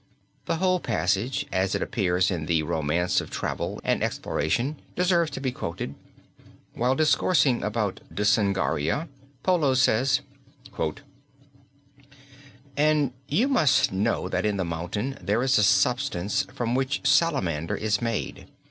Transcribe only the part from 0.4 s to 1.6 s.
The whole passage